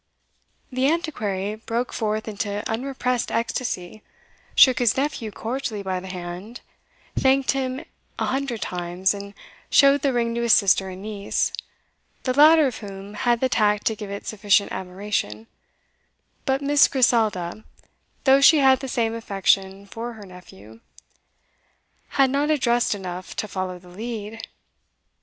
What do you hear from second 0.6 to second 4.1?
The Antiquary broke forth into unrepressed ecstasy,